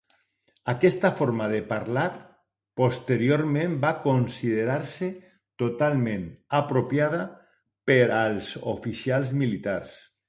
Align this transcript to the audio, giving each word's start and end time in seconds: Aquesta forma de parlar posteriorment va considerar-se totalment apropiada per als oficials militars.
Aquesta 0.71 1.09
forma 1.17 1.49
de 1.51 1.57
parlar 1.73 2.05
posteriorment 2.81 3.75
va 3.83 3.91
considerar-se 4.07 5.11
totalment 5.65 6.25
apropiada 6.63 7.21
per 7.93 8.01
als 8.23 8.49
oficials 8.77 9.37
militars. 9.45 9.95